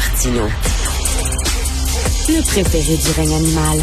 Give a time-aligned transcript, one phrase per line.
[0.00, 0.48] Martineau.
[2.28, 3.78] Le préféré du règne animal.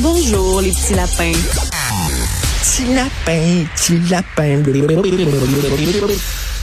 [0.00, 1.32] Bonjour, les petits lapins.
[2.60, 4.62] Petit lapin, petit lapin.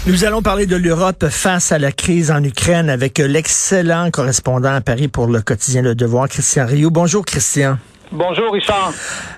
[0.06, 4.82] Nous allons parler de l'Europe face à la crise en Ukraine avec l'excellent correspondant à
[4.82, 6.92] Paris pour le quotidien Le Devoir, Christian Rio.
[6.92, 7.80] Bonjour, Christian.
[8.12, 8.94] Bonjour, Richard.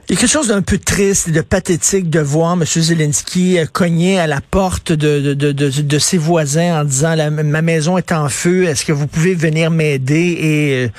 [0.10, 2.66] Il y a quelque chose d'un peu triste et de pathétique de voir M.
[2.66, 8.66] Zelensky cogner à la porte de, ses voisins en disant ma maison est en feu,
[8.66, 10.38] est-ce que vous pouvez venir m'aider?
[10.40, 10.90] Et euh,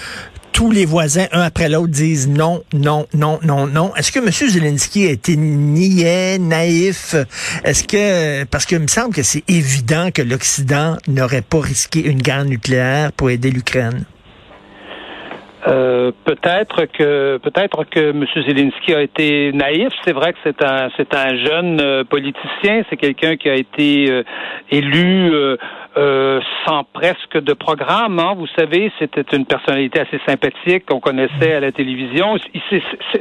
[0.52, 3.95] tous les voisins, un après l'autre, disent non, non, non, non, non.
[3.97, 4.30] Est-ce que M.
[4.30, 7.14] Zelensky a été niais, naïf?
[7.64, 12.20] Est-ce que, parce qu'il me semble que c'est évident que l'Occident n'aurait pas risqué une
[12.20, 14.05] guerre nucléaire pour aider l'Ukraine.
[15.67, 18.25] Euh, peut-être que peut-être que M.
[18.47, 19.89] Zelensky a été naïf.
[20.05, 22.83] C'est vrai que c'est un c'est un jeune euh, politicien.
[22.89, 24.23] C'est quelqu'un qui a été euh,
[24.71, 25.33] élu
[25.98, 28.20] euh, sans presque de programme.
[28.20, 28.34] Hein.
[28.37, 32.36] Vous savez, c'était une personnalité assez sympathique qu'on connaissait à la télévision.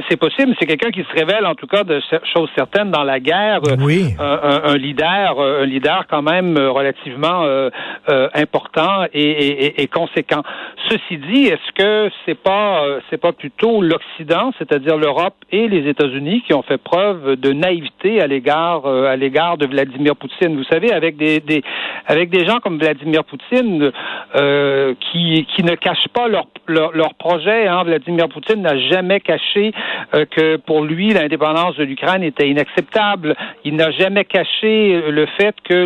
[0.08, 2.00] C'est possible, c'est quelqu'un qui se révèle en tout cas de
[2.36, 3.62] choses certaines dans la guerre.
[3.80, 4.14] Oui.
[4.20, 7.70] Un, leader, un leader quand même relativement euh,
[8.10, 10.44] euh, important et, et, conséquent.
[10.90, 16.44] Ceci dit, est-ce que c'est pas c'est pas plutôt l'Occident, c'est-à-dire l'Europe et les États-Unis
[16.46, 20.56] qui ont fait preuve de naïveté à l'égard à l'égard de Vladimir Poutine?
[20.56, 21.64] Vous savez, avec des, des
[22.06, 23.94] avec des gens comme Vladimir Poutine
[24.36, 27.66] euh, qui, qui ne cachent pas leur, leur, projet.
[27.66, 27.84] Hein.
[27.86, 29.72] Vladimir Poutine n'a jamais caché
[30.14, 33.36] euh, que pour lui, l'indépendance de l'Ukraine était inacceptable.
[33.64, 35.86] Il n'a jamais caché le fait que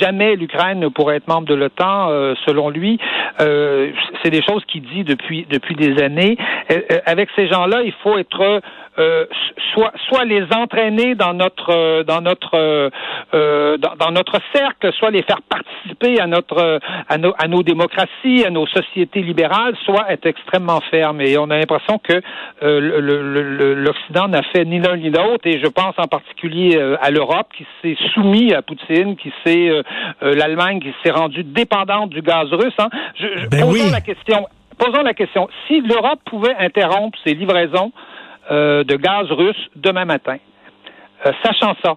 [0.00, 2.98] jamais l'Ukraine ne pourrait être membre de l'OTAN, euh, selon lui.
[3.38, 6.36] c'est des choses qu'il dit depuis, depuis des années.
[7.06, 8.60] avec ces gens-là, il faut être
[8.98, 9.26] euh,
[9.72, 15.22] soit soit les entraîner dans notre euh, dans notre euh, dans, notre cercle, soit les
[15.22, 20.26] faire participer à notre à nos à nos démocraties, à nos sociétés libérales, soit être
[20.26, 21.20] extrêmement ferme.
[21.20, 22.20] Et on a l'impression que
[22.60, 25.46] l'Occident n'a fait ni l'un ni l'autre.
[25.46, 29.70] Et je pense en particulier à l'Europe qui s'est soumis à Poutine, qui s'est
[30.22, 32.74] l'Allemagne qui s'est rendue dépendante du gaz russe.
[32.78, 32.88] Hein.
[33.14, 34.46] Je, ben posons la question.
[34.78, 35.48] Posons la question.
[35.66, 37.92] Si l'Europe pouvait interrompre ses livraisons
[38.50, 40.36] euh, de gaz russe demain matin.
[41.26, 41.96] Euh, sachant ça,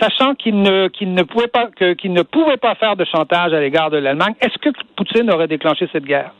[0.00, 3.60] sachant qu'il ne qu'il ne pouvait pas qu'il ne pouvait pas faire de chantage à
[3.60, 6.32] l'égard de l'Allemagne, est-ce que Poutine aurait déclenché cette guerre?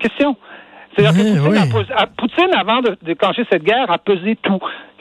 [0.00, 0.36] Question.
[0.96, 4.60] C'est-à-dire que Poutine, avant de déclencher cette guerre, a pesé tout.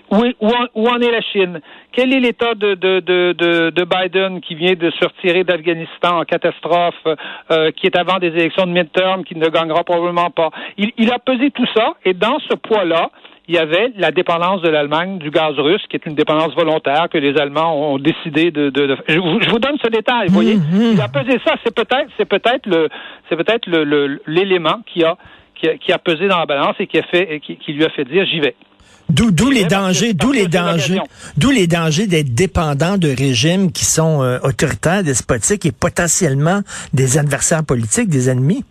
[0.09, 1.59] Où, où, en, est la Chine?
[1.91, 3.33] Quel est l'état de, de, de,
[3.71, 6.95] de, Biden qui vient de se retirer d'Afghanistan en catastrophe,
[7.51, 10.49] euh, qui est avant des élections de midterm, qui ne gagnera probablement pas?
[10.77, 13.09] Il, il a pesé tout ça, et dans ce poids-là,
[13.47, 17.07] il y avait la dépendance de l'Allemagne du gaz russe, qui est une dépendance volontaire
[17.09, 18.69] que les Allemands ont décidé de.
[18.69, 20.27] de, Je, vous, donne ce détail.
[20.27, 20.91] Vous voyez, mmh, mmh.
[20.93, 21.55] il a pesé ça.
[21.63, 22.89] C'est peut-être, c'est peut-être le,
[23.29, 25.15] c'est peut-être le, l'élément qui a,
[25.55, 28.03] qui a, pesé dans la balance et qui a fait, qui, qui lui a fait
[28.03, 28.55] dire j'y vais.
[29.09, 30.99] D'où, d'où les dangers, d'où les dangers,
[31.37, 36.59] d'où les dangers d'être dépendant de régimes qui sont euh, autoritaires, despotiques et potentiellement
[36.93, 38.65] des adversaires politiques, des ennemis?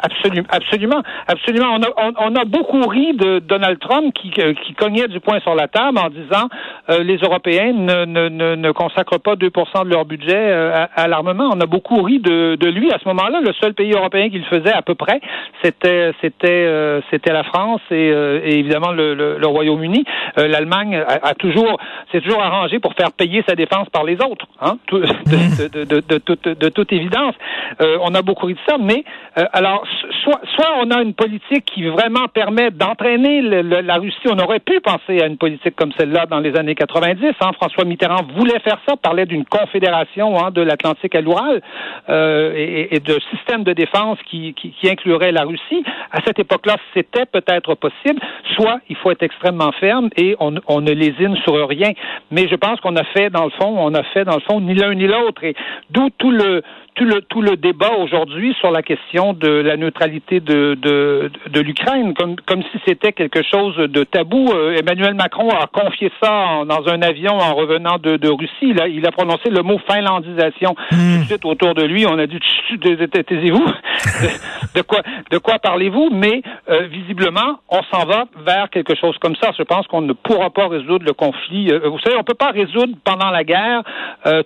[0.00, 1.78] Absolument, absolument, absolument.
[1.78, 5.38] On a, on, a beaucoup ri de Donald Trump qui, euh, qui cognait du poing
[5.40, 6.48] sur la table en disant
[6.90, 11.48] euh, les Européens ne, ne, ne, consacrent pas 2% de leur budget euh, à, l'armement.
[11.54, 13.40] On a beaucoup ri de, de lui à ce moment-là.
[13.40, 15.20] Le seul pays européen qui le faisait à peu près,
[15.62, 20.04] c'était c'était c'était la France et, évidemment le, le, Royaume-Uni.
[20.36, 21.78] L'Allemagne a, toujours
[22.10, 26.68] s'est toujours arrangé pour faire payer sa défense par les autres, hein, de, de, de
[26.68, 27.34] toute évidence.
[27.80, 29.04] on a beaucoup ri de ça, mais
[29.52, 29.84] alors
[30.22, 34.16] soit, soit on a une politique qui vraiment permet d'entraîner la Russie.
[34.26, 37.26] On aurait pu penser à une politique comme celle-là dans les années 90.
[37.40, 37.50] Hein.
[37.54, 41.60] François Mitterrand voulait faire ça, parlait d'une confédération hein, de l'Atlantique à l'Oural
[42.08, 42.52] euh,
[42.90, 45.84] et, de système de défense qui, qui, qui inclurait la Russie.
[46.10, 48.20] À cette époque-là, c'était peut-être possible.
[48.54, 51.92] Soit il faut être extrêmement ferme et on, on ne lésine sur rien.
[52.30, 54.60] Mais je pense qu'on a fait dans le fond, on a fait dans le fond
[54.60, 55.44] ni l'un ni l'autre.
[55.44, 55.54] Et
[55.90, 56.62] d'où tout le
[56.94, 61.60] tout le tout le débat aujourd'hui sur la question de la neutralité de de, de
[61.60, 64.50] l'Ukraine, comme comme si c'était quelque chose de tabou.
[64.52, 68.52] Euh, Emmanuel Macron a confié ça dans un avion en revenant de, de Russie.
[68.62, 70.76] Il a, il a prononcé le mot finlandisation.
[70.92, 71.14] Hmm.
[71.14, 72.38] Tout de suite autour de lui, on a dit
[72.80, 73.66] taisez-vous.
[74.76, 75.00] de, quoi
[75.30, 76.10] de quoi parlez-vous?
[76.12, 79.50] Mais euh, visiblement, on s'en va vers quelque chose comme ça.
[79.58, 81.72] Je pense qu'on ne pourra pas résoudre le conflit.
[81.72, 83.82] Euh, vous savez, on peut pas résoudre pendant la guerre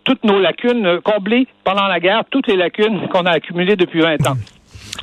[0.04, 4.26] toutes nos lacunes, combler pendant la guerre toutes les lacunes qu'on a accumulées depuis 20
[4.28, 4.36] ans.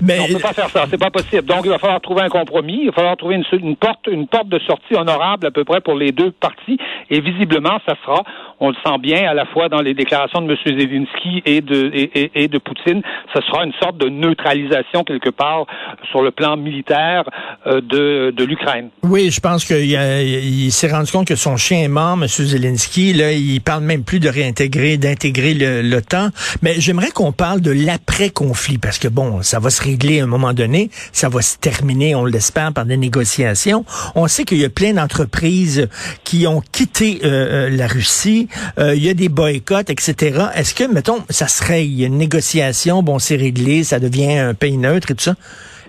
[0.01, 0.19] Mais...
[0.19, 1.43] On ne peut pas faire ça, c'est pas possible.
[1.43, 4.49] Donc, il va falloir trouver un compromis, il va falloir trouver une, porte, une porte
[4.49, 6.77] de sortie honorable à peu près pour les deux parties.
[7.09, 8.23] Et visiblement, ça sera,
[8.59, 10.57] on le sent bien à la fois dans les déclarations de M.
[10.79, 13.01] Zelensky et de, et, de Poutine,
[13.33, 15.65] ce sera une sorte de neutralisation quelque part
[16.09, 17.23] sur le plan militaire
[17.67, 18.89] euh, de, de l'Ukraine.
[19.03, 22.27] Oui, je pense qu'il il, s'est rendu compte que son chien est mort, M.
[22.27, 23.13] Zelensky.
[23.13, 25.53] Là, il parle même plus de réintégrer, d'intégrer
[25.83, 26.29] l'OTAN.
[26.61, 30.27] Mais j'aimerais qu'on parle de l'après-conflit, parce que bon, ça va se régler à un
[30.27, 33.85] moment donné, ça va se terminer, on l'espère, par des négociations.
[34.15, 35.89] On sait qu'il y a plein d'entreprises
[36.23, 38.44] qui ont quitté euh, euh, la Russie.
[38.77, 40.45] Il y a des boycotts, etc.
[40.55, 45.11] Est-ce que, mettons, ça serait une négociation, bon, c'est réglé, ça devient un pays neutre
[45.11, 45.35] et tout ça.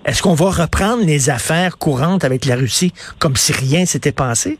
[0.05, 4.57] Est-ce qu'on va reprendre les affaires courantes avec la Russie comme si rien s'était passé?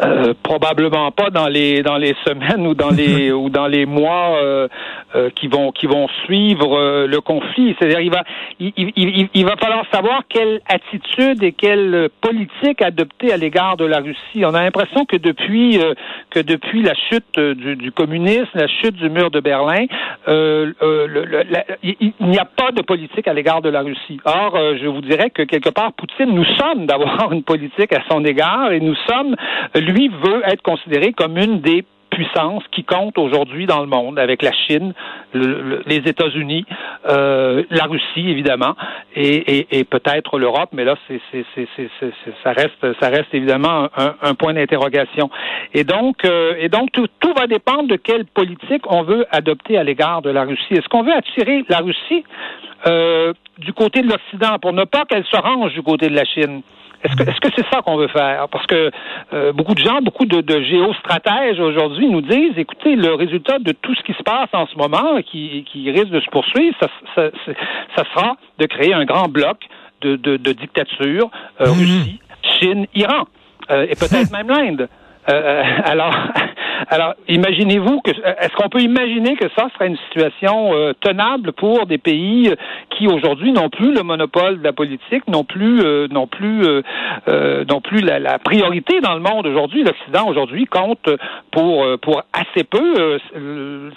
[0.00, 4.38] Euh, probablement pas dans les dans les semaines ou dans les ou dans les mois
[4.42, 4.66] euh,
[5.14, 7.76] euh, qui vont qui vont suivre le conflit.
[7.78, 8.24] C'est-à-dire il va
[8.58, 13.84] il, il, il, va falloir savoir quelle attitude et quelle politique adopter à l'égard de
[13.84, 14.44] la Russie.
[14.46, 15.78] On a l'impression que depuis
[16.30, 19.84] que depuis la chute du, du, communisme, la chute du mur de Berlin,
[20.26, 20.74] le,
[21.82, 24.18] il n'y a pas de politique à l'égard de la Russie.
[24.24, 28.24] Or, je vous dirais que quelque part Poutine nous sommes d'avoir une politique à son
[28.24, 29.36] égard et nous sommes
[29.82, 34.42] lui veut être considéré comme une des puissances qui comptent aujourd'hui dans le monde, avec
[34.42, 34.92] la Chine,
[35.34, 36.66] les États-Unis,
[37.08, 38.76] euh, la Russie évidemment,
[39.16, 41.20] et, peut-être l'Europe, mais là, c'est,
[42.44, 45.30] ça reste, évidemment un, point d'interrogation.
[45.74, 50.30] Et donc, euh, tout, va dépendre de quelle politique on veut adopter à l'égard de
[50.30, 50.74] la Russie.
[50.74, 52.24] Est-ce qu'on veut attirer la Russie
[52.86, 56.24] euh, du côté de l'Occident pour ne pas qu'elle se range du côté de la
[56.24, 56.62] Chine?
[57.04, 58.48] Est-ce que est-ce c'est ça qu'on veut faire?
[58.50, 58.90] Parce que
[59.32, 63.72] euh, beaucoup de gens, beaucoup de, de géostratèges aujourd'hui nous disent, écoutez, le résultat de
[63.72, 66.88] tout ce qui se passe en ce moment, qui, qui risque de se poursuivre, ça,
[67.14, 67.30] ça,
[67.96, 69.58] ça sera de créer un grand bloc
[70.00, 71.72] de, de, de dictature, euh, mhm.
[71.72, 73.24] Russie, Chine, Iran,
[73.70, 74.88] euh, et peut-être même l'Inde.
[75.26, 76.14] alors,
[76.88, 81.86] alors, imaginez-vous que est-ce qu'on peut imaginer que ça serait une situation euh, tenable pour
[81.86, 82.54] des pays euh,
[82.90, 86.62] qui aujourd'hui n'ont plus le monopole de la politique, n'ont plus euh, non plus
[87.68, 89.82] non plus la, priorité dans le monde aujourd'hui?
[89.82, 91.08] L'Occident aujourd'hui compte
[91.50, 93.18] pour pour assez peu.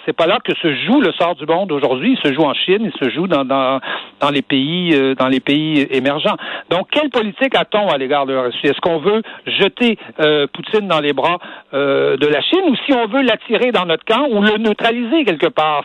[0.04, 2.16] c'est pas là que se joue le sort du monde aujourd'hui.
[2.18, 3.80] Il se joue en Chine, il se joue dans dans,
[4.20, 6.36] dans les pays dans les pays émergents.
[6.70, 8.66] Donc, quelle politique a-t-on à l'égard de la Russie?
[8.66, 9.98] Est-ce qu'on veut jeter
[10.52, 11.38] Poutine dans les bras
[11.72, 15.84] de la Chine si on veut l'attirer dans notre camp ou le neutraliser quelque part,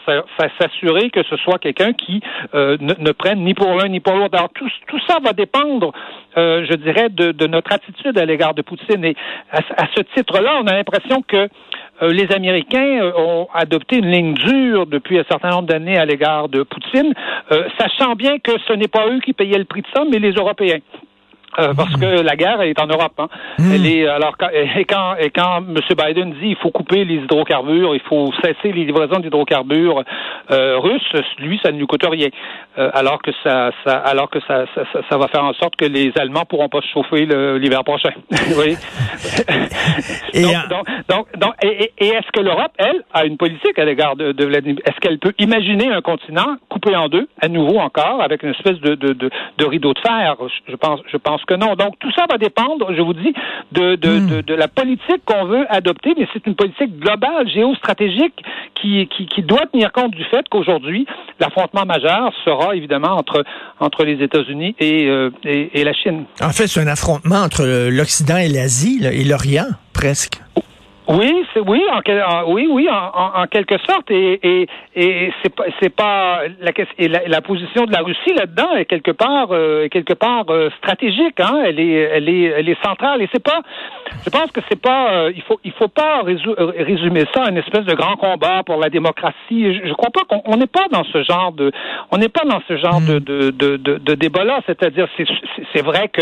[0.60, 2.22] s'assurer que ce soit quelqu'un qui
[2.54, 4.38] euh, ne, prenne ni pour l'un ni pour l'autre.
[4.38, 5.92] Alors tout, tout ça va dépendre,
[6.38, 9.04] euh, je dirais, de, de, notre attitude à l'égard de Poutine.
[9.06, 9.16] Et
[9.52, 11.48] à, ce titre-là, on a l'impression que
[12.02, 16.50] euh, les Américains ont adopté une ligne dure depuis un certain nombre d'années à l'égard
[16.50, 17.14] de Poutine,
[17.80, 20.32] sachant bien que ce n'est pas eux qui payaient le prix de ça, mais les
[20.32, 20.80] Européens.
[21.60, 23.14] Euh, parce que la guerre est en Europe.
[23.18, 23.28] Hein.
[23.60, 23.72] Hmm.
[23.74, 25.76] Elle est alors et quand et quand M.
[25.98, 30.04] Biden dit il faut couper les hydrocarbures, il faut cesser les livraisons d'hydrocarbures
[30.50, 32.30] euh, russes, lui ça ne lui coûte rien.
[32.78, 35.84] Euh, alors que ça, ça alors que ça, ça, ça, va faire en sorte que
[35.84, 38.12] les Allemands pourront pas se chauffer l'hiver prochain.
[38.32, 38.78] oui.
[40.34, 44.16] et donc, donc, donc, et, et est-ce que l'Europe, elle, a une politique à l'égard
[44.16, 44.80] de, de Vladimir?
[44.86, 48.80] Est-ce qu'elle peut imaginer un continent coupé en deux, à nouveau encore, avec une espèce
[48.80, 50.38] de, de, de, de rideau de fer?
[50.70, 51.76] Je pense, je pense que non.
[51.76, 53.34] Donc, tout ça va dépendre, je vous dis,
[53.72, 54.42] de, de, hmm.
[54.42, 58.44] de, la politique qu'on veut adopter, mais c'est une politique globale, géostratégique,
[58.76, 61.06] qui, qui, qui doit tenir compte du fait qu'aujourd'hui,
[61.40, 63.44] l'affrontement majeur sera évidemment entre,
[63.80, 66.26] entre les États-Unis et, euh, et, et, la Chine.
[66.42, 70.42] En fait, c'est un affrontement entre l'Occident et l'Asie, et l'Orient, presque.
[71.08, 75.64] Oui, c'est oui, en, oui, oui, en, en, quelque sorte, et, et, et c'est pas,
[75.82, 80.14] c'est pas la, et la, position de la Russie là-dedans est quelque part, euh, quelque
[80.14, 81.64] part euh, stratégique, hein.
[81.66, 83.62] Elle est, elle est, elle est centrale, et c'est pas,
[84.24, 87.58] je pense que c'est pas, euh, il faut, il faut pas résumer ça à une
[87.58, 89.74] espèce de grand combat pour la démocratie.
[89.74, 91.72] Je, je crois pas qu'on n'est pas dans ce genre de,
[92.12, 94.62] on n'est pas dans ce genre de, de, de, de, de débat-là.
[94.68, 95.26] C'est-à-dire, c'est,
[95.74, 96.22] c'est vrai que,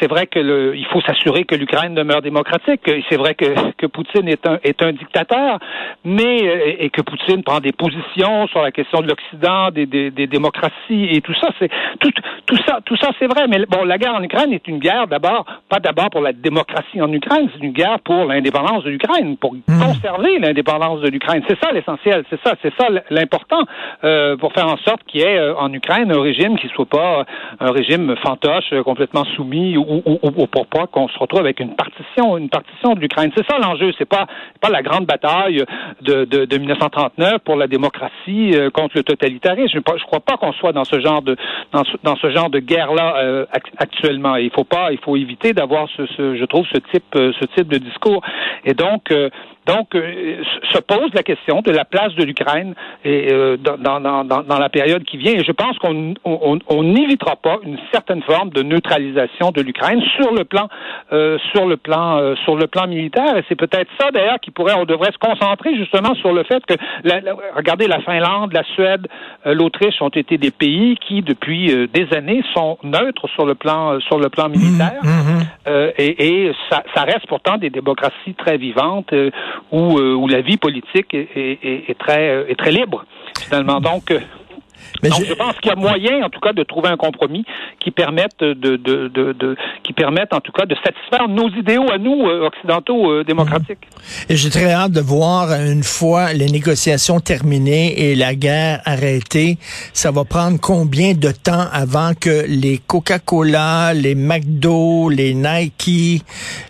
[0.00, 2.80] c'est vrai que le, il faut s'assurer que l'Ukraine demeure démocratique.
[3.08, 5.58] C'est vrai que, que Poutine est un, est un dictateur,
[6.04, 10.10] mais euh, et que Poutine prend des positions sur la question de l'Occident, des, des,
[10.10, 12.10] des, démocraties et tout ça, c'est tout,
[12.46, 13.46] tout ça, tout ça c'est vrai.
[13.48, 17.00] Mais bon, la guerre en Ukraine est une guerre d'abord, pas d'abord pour la démocratie
[17.00, 19.78] en Ukraine, c'est une guerre pour l'indépendance de l'Ukraine, pour mmh.
[19.80, 21.42] conserver l'indépendance de l'Ukraine.
[21.48, 23.64] C'est ça l'essentiel, c'est ça, c'est ça l'important
[24.04, 26.86] euh, pour faire en sorte qu'il y ait euh, en Ukraine un régime qui soit
[26.86, 27.24] pas
[27.60, 31.74] un régime fantoche, complètement soumis ou, ou, ou, pour pas qu'on se retrouve avec une
[31.74, 33.30] partition, une partition de l'Ukraine.
[33.36, 33.92] C'est ça l'enjeu enjeu.
[33.98, 34.26] C'est pas
[34.60, 35.64] pas la grande bataille
[36.00, 39.68] de, de, de 1939 pour la démocratie euh, contre le totalitarisme.
[39.72, 41.36] Je ne crois pas qu'on soit dans ce genre de
[41.72, 41.84] dans
[42.30, 43.46] genre de guerre là euh,
[43.78, 44.36] actuellement.
[44.36, 47.78] il faut pas, il faut éviter d'avoir ce, je trouve ce type ce type de
[47.78, 48.22] discours.
[48.64, 49.12] Et donc
[49.66, 52.74] donc, euh, se pose la question de la place de l'Ukraine
[53.06, 55.32] euh, dans, dans, la période qui vient.
[55.32, 60.44] Et je pense qu'on n'évitera pas une certaine forme de neutralisation de l'Ukraine sur le
[60.44, 60.68] plan
[61.12, 63.38] euh, sur le plan euh, sur le plan militaire.
[63.38, 66.64] Et c'est peut-être ça d'ailleurs qui pourrait, on devrait se concentrer justement sur le fait
[66.66, 67.20] que, la,
[67.54, 69.06] regardez, la Finlande, la Suède,
[69.44, 74.18] l'Autriche ont été des pays qui depuis des années sont neutres sur le plan sur
[74.18, 75.00] le plan militaire.
[75.02, 75.90] Mmh, mmh.
[75.98, 79.12] et, et ça, ça, reste pourtant des démocraties très vivantes
[79.72, 83.04] où, euh, où la vie politique est, est, est, très, euh, est très libre,
[83.38, 83.80] finalement.
[83.80, 84.20] Donc, euh,
[85.02, 85.34] mais Donc, je...
[85.34, 87.44] pense qu'il y a moyen, en tout cas, de trouver un compromis
[87.80, 91.90] qui permette de, de, de, de qui permette, en tout cas, de satisfaire nos idéaux
[91.90, 93.78] à nous occidentaux démocratiques.
[93.80, 94.32] Mmh.
[94.32, 99.58] Et j'ai très hâte de voir une fois les négociations terminées et la guerre arrêtée,
[99.92, 106.24] ça va prendre combien de temps avant que les Coca-Cola, les McDo, les Nike,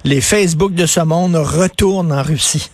[0.04, 2.70] les Facebook de ce monde retournent en Russie?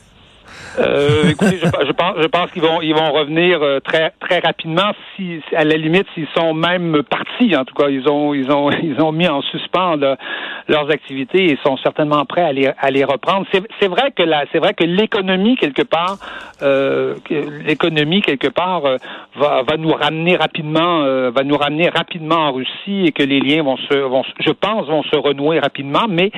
[0.79, 4.39] Euh, écoutez, je, je, pense, je pense qu'ils vont, ils vont revenir euh, très, très
[4.39, 4.93] rapidement.
[5.17, 8.71] Si, à la limite, s'ils sont même partis, en tout cas, ils ont, ils ont,
[8.83, 9.97] ils ont mis en suspens
[10.69, 13.47] leurs activités et sont certainement prêts à les, à les reprendre.
[13.53, 14.23] C'est vrai que
[14.53, 16.19] c'est vrai que l'économie quelque part,
[16.63, 17.15] euh,
[17.67, 18.97] l'économie quelque part euh,
[19.37, 23.41] va, va nous ramener rapidement, euh, va nous ramener rapidement en Russie et que les
[23.41, 26.07] liens vont se, vont, je pense, vont se renouer rapidement.
[26.09, 26.31] Mais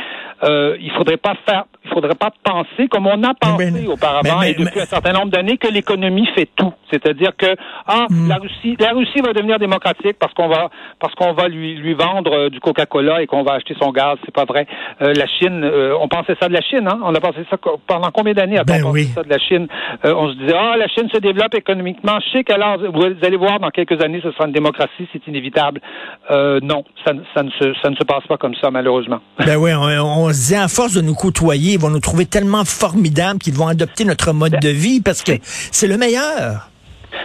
[0.44, 4.80] il faudrait pas faire, il faudrait pas penser comme on a pensé auparavant et depuis
[4.80, 6.72] un certain nombre d'années que l'économie fait tout.
[6.90, 8.28] C'est-à-dire que ah hmm.
[8.28, 10.70] la Russie, la Russie va devenir démocratique parce qu'on va
[11.00, 14.18] parce qu'on va lui lui vendre euh, du Coca-Cola et qu'on va acheter son gaz.
[14.24, 14.66] C'est pas vrai.
[15.00, 17.00] Euh, la Chine, euh, on pensait ça de la Chine, hein?
[17.02, 19.66] On a pensé ça pendant combien d'années ben on ça de la Chine?
[20.04, 22.18] On se disait ah la Chine se développe économiquement.
[22.32, 25.80] Sais qu'alors vous allez voir dans quelques années ce sera une démocratie, c'est inévitable.
[26.30, 29.20] non, ça, ça, ne se ça ne se passe pas comme ça malheureusement.
[29.38, 32.26] Ben oui, on, on se dit à force de nous côtoyer, ils vont nous trouver
[32.26, 36.68] tellement formidables qu'ils vont adopter notre mode de vie parce que c'est le meilleur.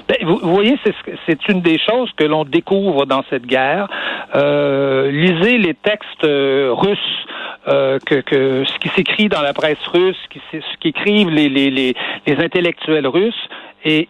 [0.07, 0.77] Ben, vous, voyez,
[1.25, 3.87] c'est une des choses que l'on découvre dans cette guerre.
[4.35, 7.25] Euh, lisez les textes euh, russes.
[7.67, 10.15] Euh, ce qui s'écrit dans la presse russe,
[10.53, 11.93] ce qu'écrivent les, les,
[12.25, 13.49] intellectuels russes,
[13.83, 14.07] et,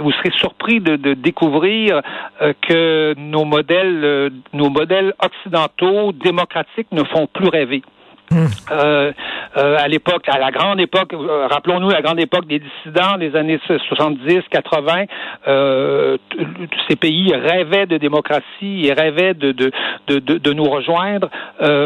[0.00, 2.00] vous serez surpris de, découvrir
[2.62, 7.82] que nos modèles, nos modèles occidentaux démocratiques ne font plus rêver.
[8.70, 9.12] Euh,
[9.56, 13.36] euh, à l'époque, à la grande époque, euh, rappelons-nous la grande époque des dissidents des
[13.36, 15.04] années 70, 80,
[15.46, 16.16] euh,
[16.88, 19.70] ces pays rêvaient de démocratie et rêvaient de, de,
[20.08, 21.28] de, de nous rejoindre.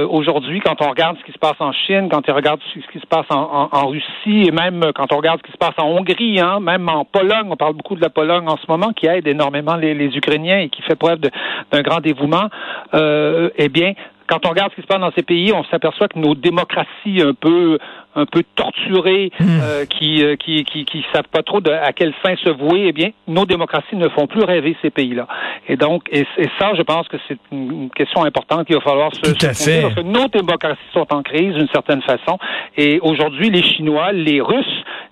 [0.08, 3.00] Aujourd'hui, quand on regarde ce qui se passe en Chine, quand on regarde ce qui
[3.00, 5.88] se passe en, en, Russie et même quand on regarde ce qui se passe en
[5.88, 9.06] Hongrie, hein, même en Pologne, on parle beaucoup de la Pologne en ce moment, qui
[9.06, 12.48] aide énormément les, les Ukrainiens et qui fait preuve d'un grand dévouement,
[12.94, 13.94] eh bien,
[14.26, 17.22] quand on regarde ce qui se passe dans ces pays, on s'aperçoit que nos démocraties
[17.22, 17.78] un peu
[18.16, 19.44] un peu torturées, hmm.
[19.62, 22.86] euh, qui, euh, qui, qui qui savent pas trop de, à quelle fin se vouer,
[22.88, 25.28] eh bien, nos démocraties ne font plus rêver ces pays-là.
[25.68, 26.26] Et donc, et,
[26.58, 29.82] ça, je pense que c'est une question importante qu'il va falloir se, Tout à fait.
[29.82, 32.38] parce que nos démocraties sont en crise d'une certaine façon.
[32.76, 34.64] Et aujourd'hui, les Chinois, les Russes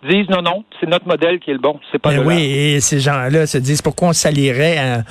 [0.09, 1.78] disent non, non, c'est notre modèle qui est le bon.
[1.92, 2.11] C'est pas.
[2.11, 5.02] Ben oui, et ces gens-là se disent pourquoi on s'allierait à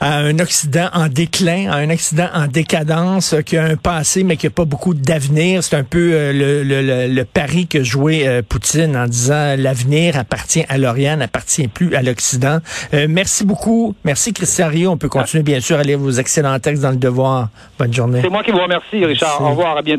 [0.00, 4.36] à un Occident en déclin, à un Occident en décadence, qui a un passé mais
[4.36, 5.62] qui n'a pas beaucoup d'avenir.
[5.62, 10.18] C'est un peu euh, le, le, le, pari que jouait euh, Poutine en disant l'avenir
[10.18, 12.58] appartient à l'Orient, n'appartient plus à l'Occident.
[12.94, 13.94] Euh, merci beaucoup.
[14.04, 14.90] Merci Christian Rio.
[14.90, 17.48] On peut continuer bien sûr à lire vos excellents textes dans le Devoir.
[17.78, 18.20] Bonne journée.
[18.22, 19.40] C'est moi qui vous remercie, Richard.
[19.42, 19.76] Au revoir.
[19.76, 19.98] À bientôt.